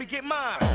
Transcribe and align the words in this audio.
me 0.00 0.06
get 0.06 0.24
mine. 0.24 0.69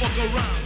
Fuck 0.00 0.34
around. 0.34 0.63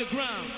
The 0.00 0.06
ground. 0.06 0.49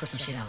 haklısın 0.00 0.18
Şirin. 0.18 0.39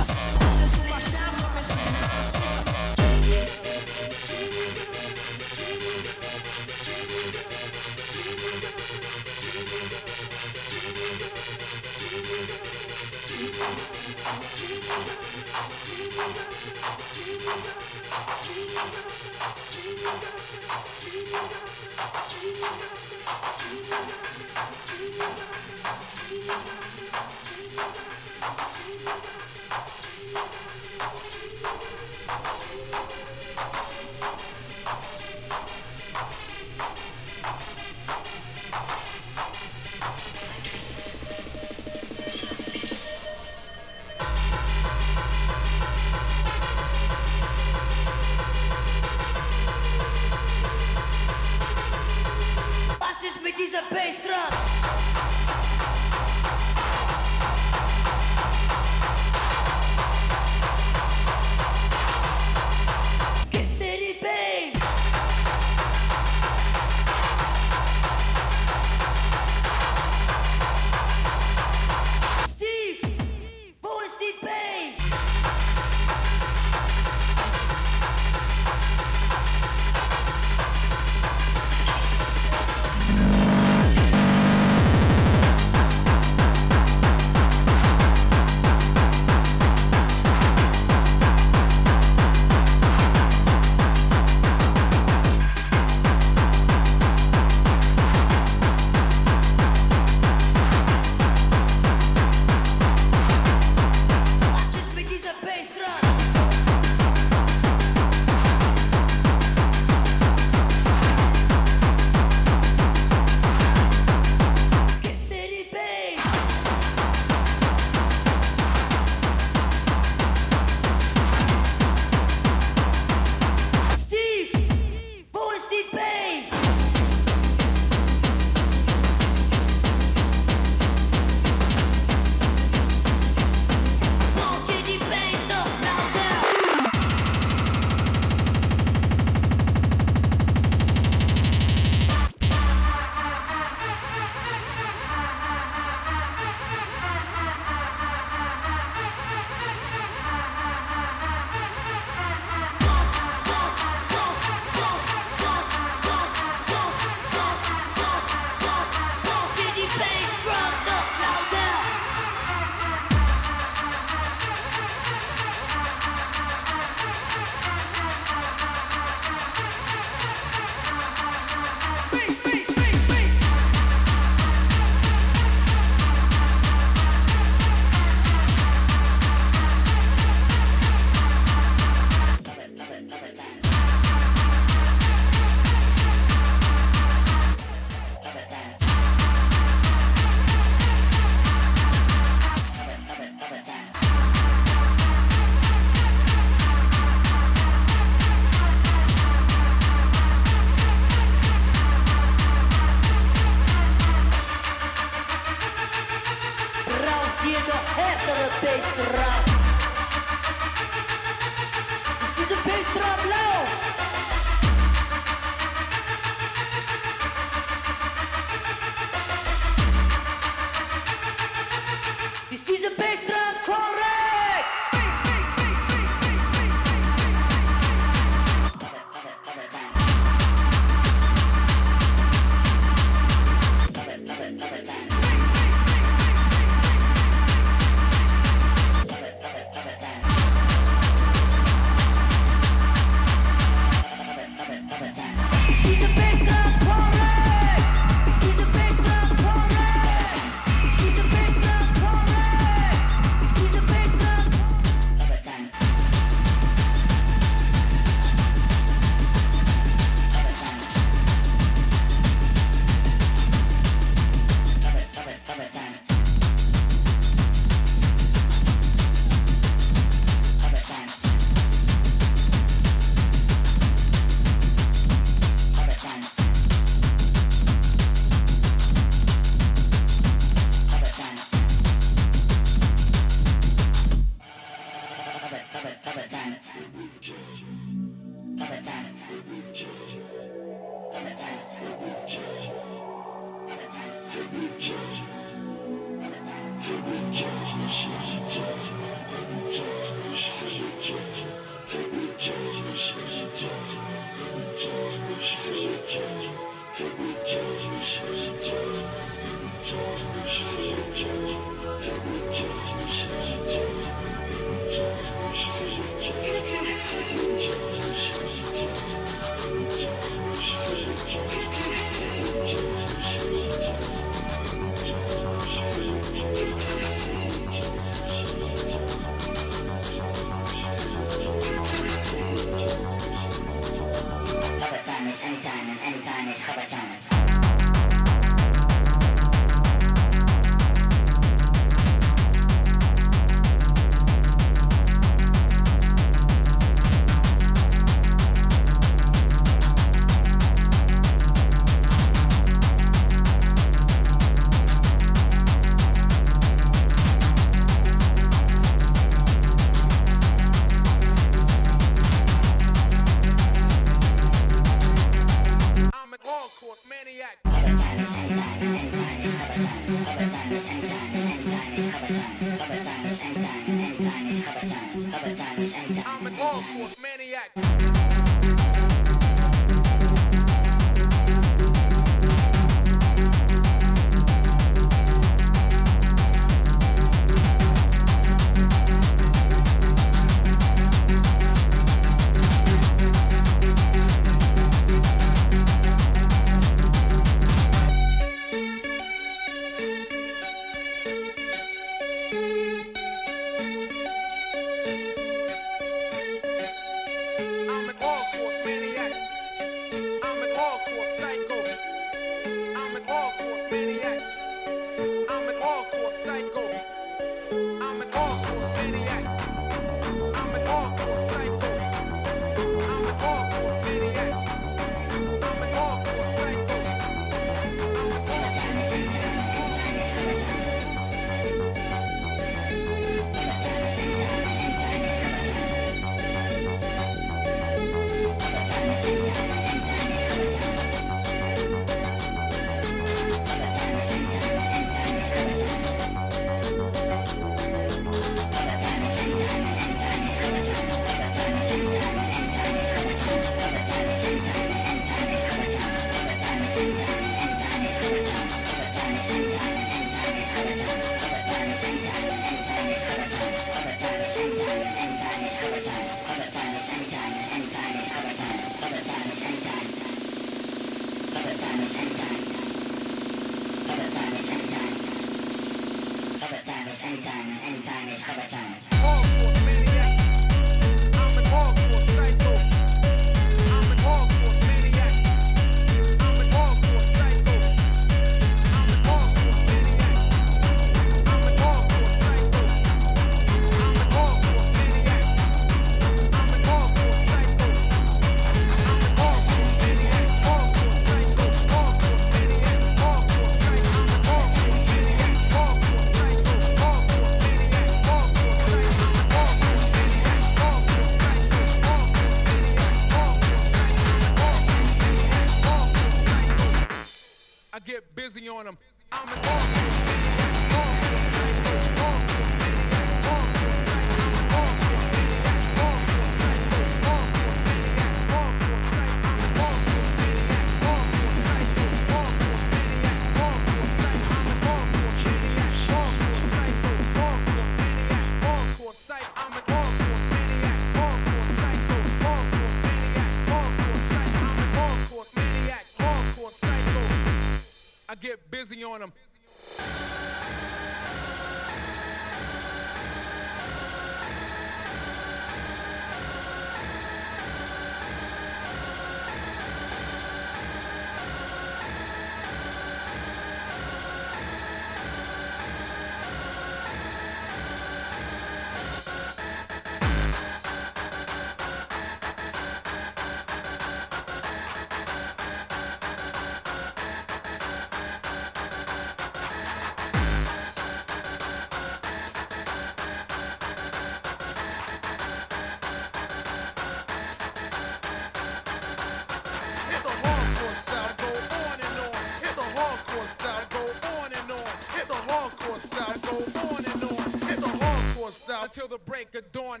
Of 599.56 599.72
dawn. 599.72 600.00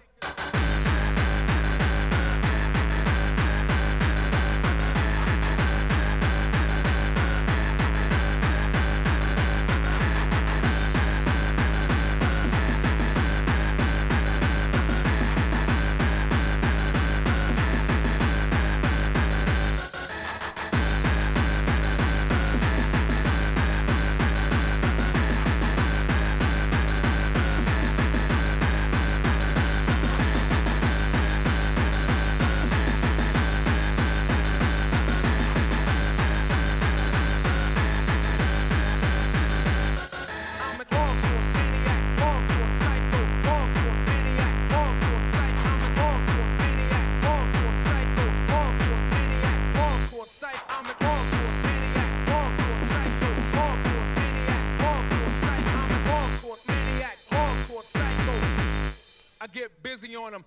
Get 59.52 59.82
busy 59.82 60.16
on 60.16 60.32
them. 60.32 60.44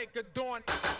Break 0.00 0.16
of 0.16 0.32
dawn. 0.32 0.99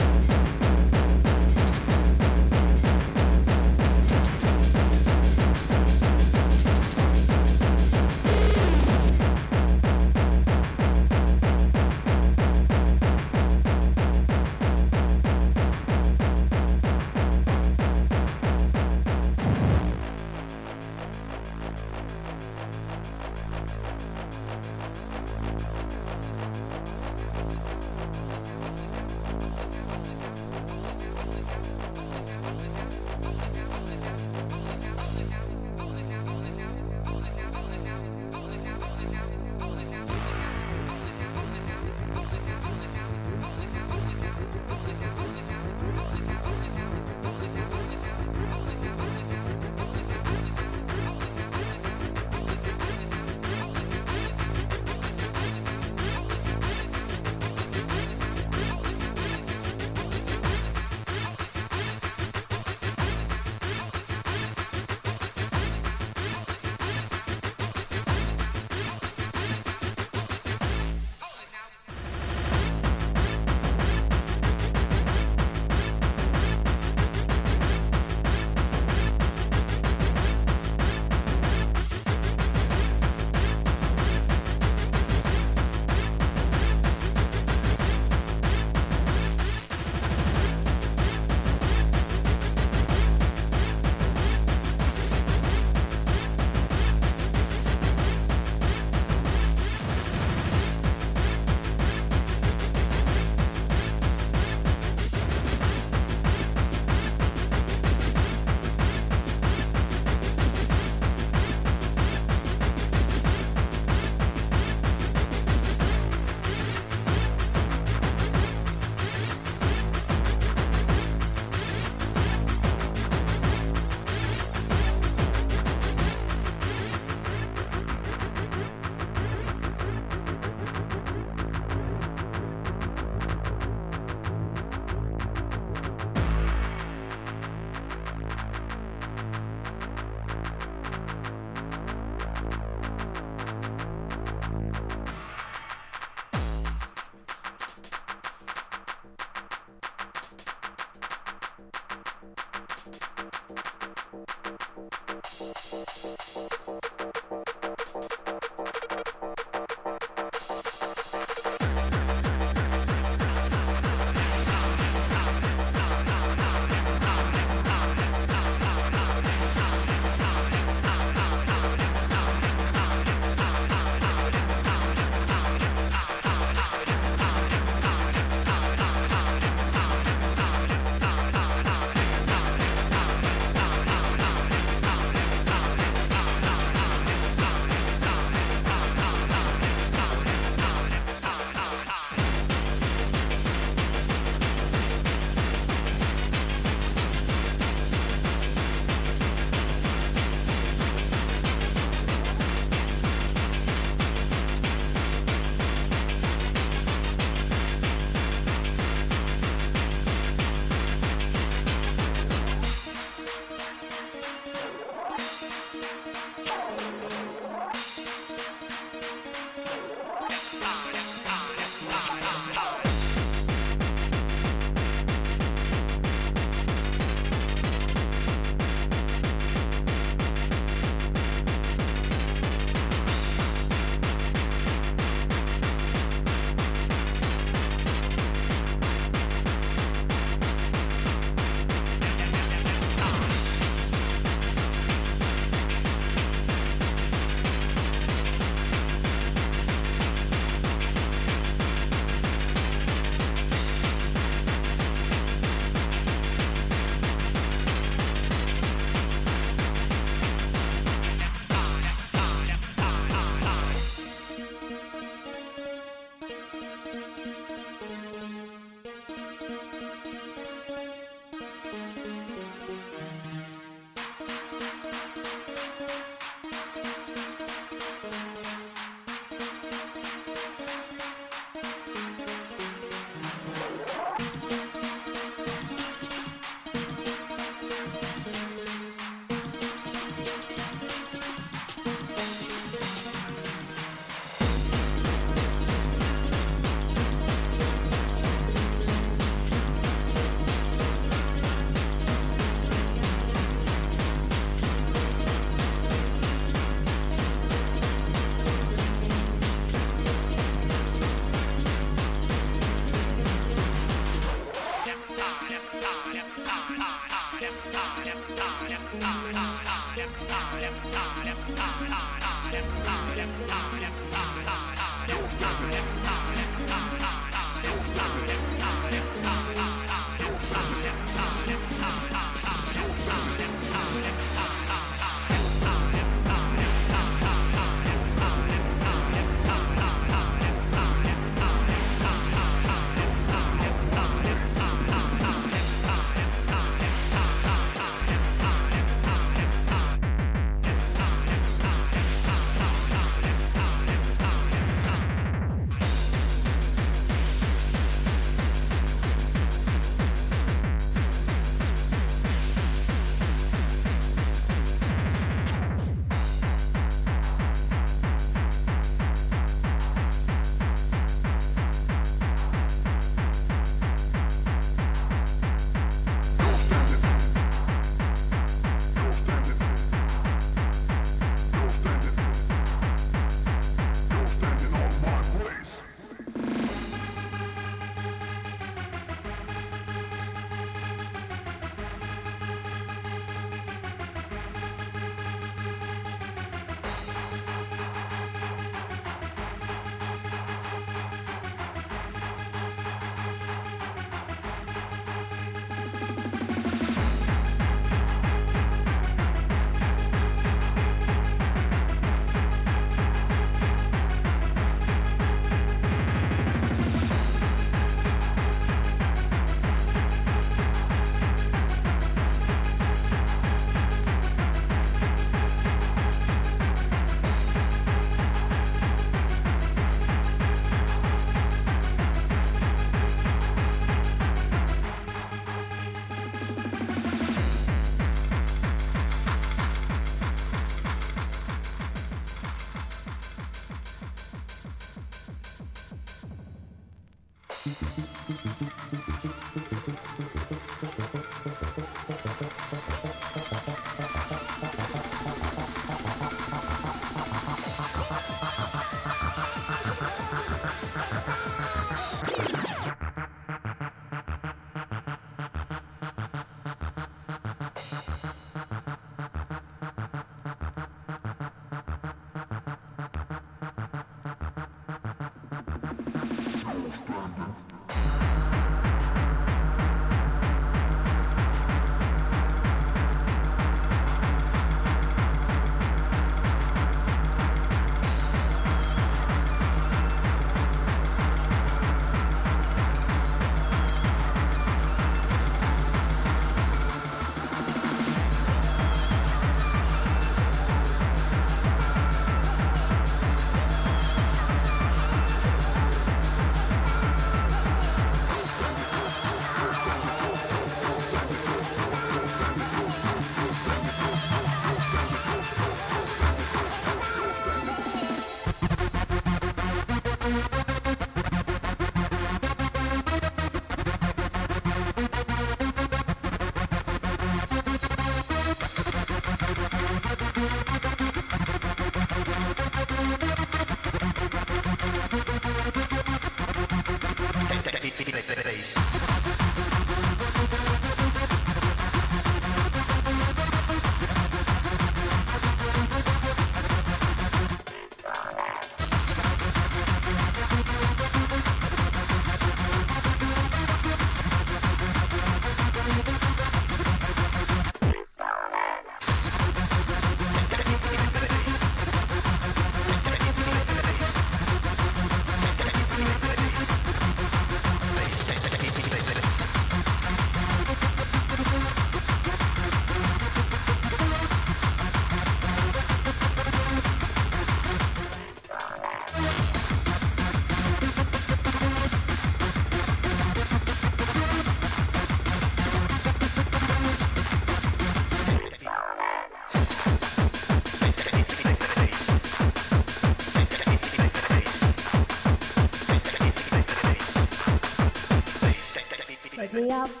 Yeah. 599.68 600.00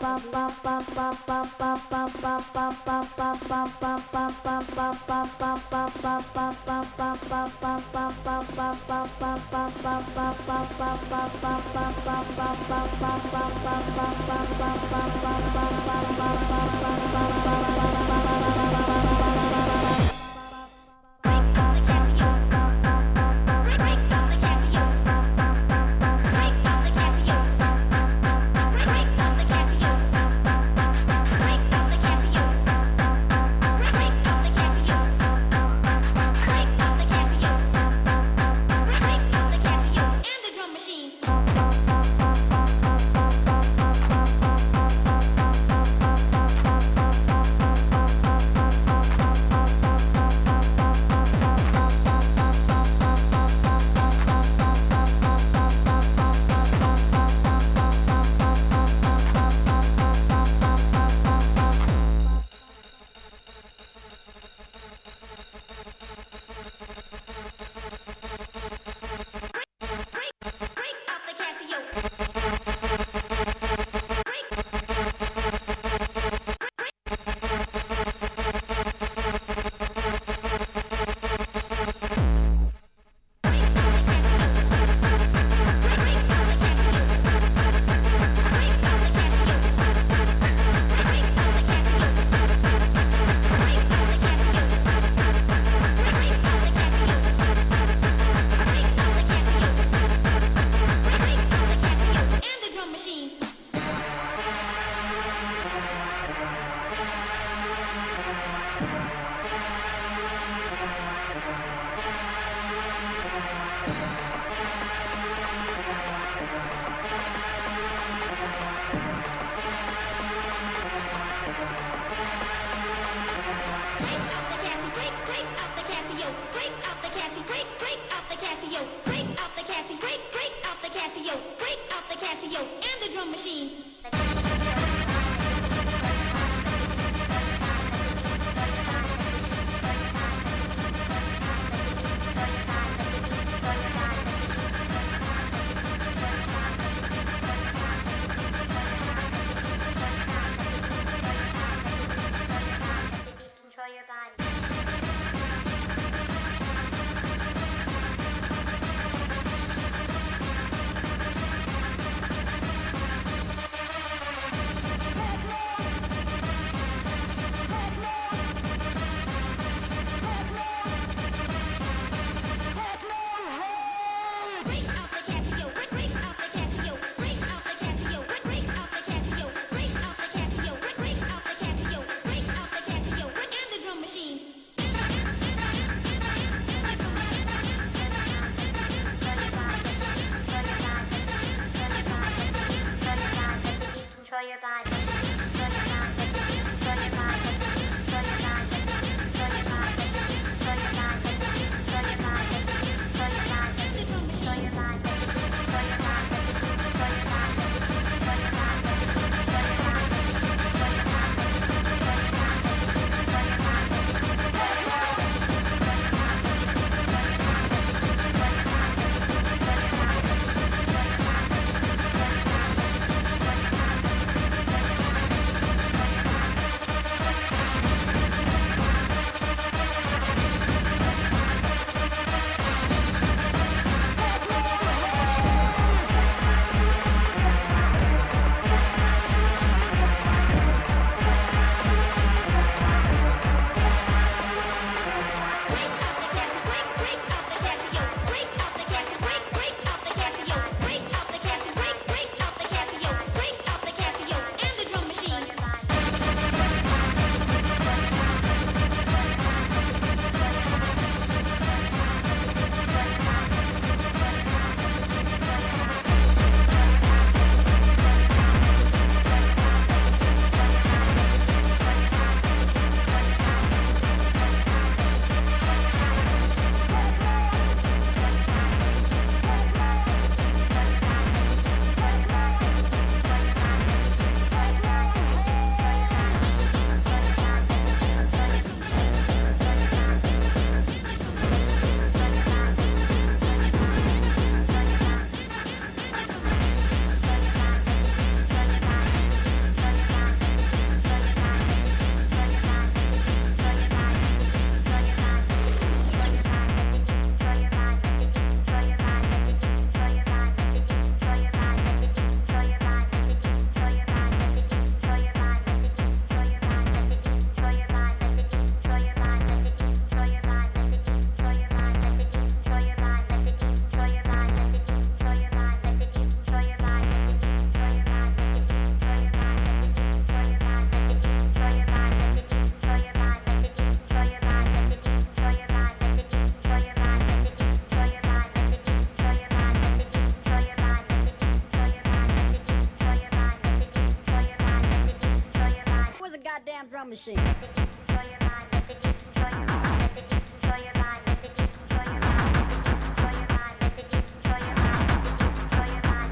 drum 347.00 347.08
machine. 347.08 347.38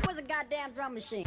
Where's 0.05 0.19
a 0.19 0.23
goddamn 0.23 0.73
drum 0.75 0.93
machine? 0.95 1.25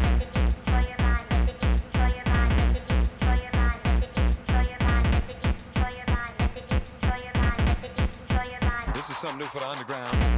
This 8.93 9.09
is 9.09 9.17
something 9.17 9.39
new 9.39 9.45
for 9.45 9.59
the 9.59 9.67
underground. 9.67 10.30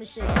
and 0.00 0.06
shit. 0.08 0.37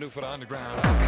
new 0.00 0.08
foot 0.08 0.24
the 0.40 0.46
ground. 0.46 0.99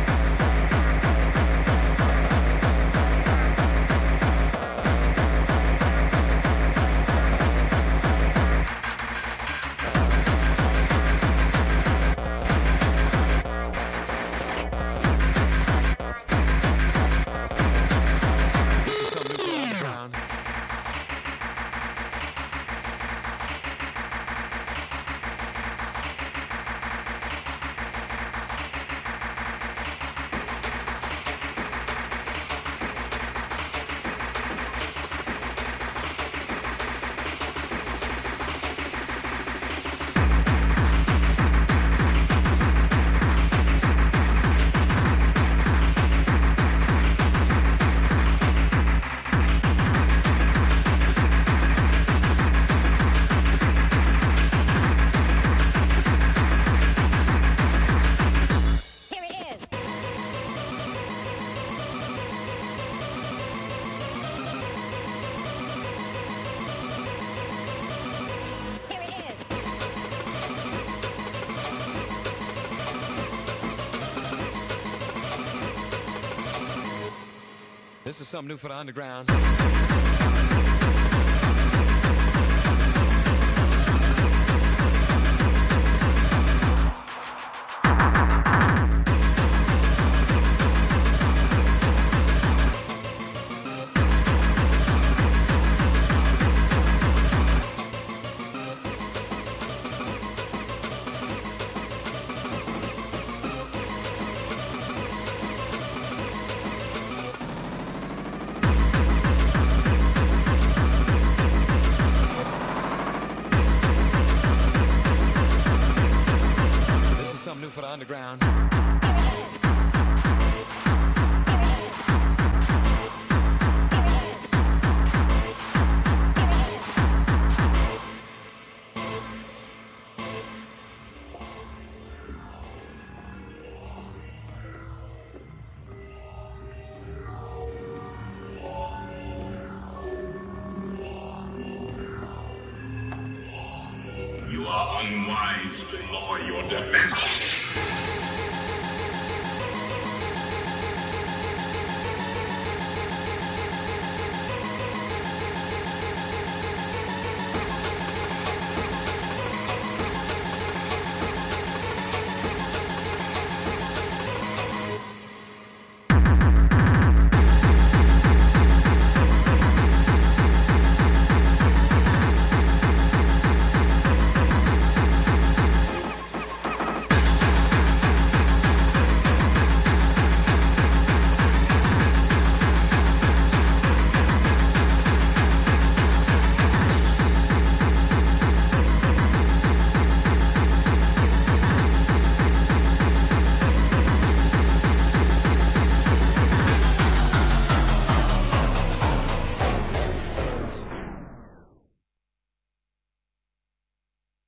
is 78.22 78.28
something 78.28 78.48
new 78.48 78.56
for 78.56 78.68
the 78.68 78.76
underground. 78.76 79.91